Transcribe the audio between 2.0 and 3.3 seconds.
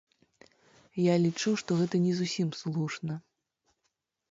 не зусім слушна.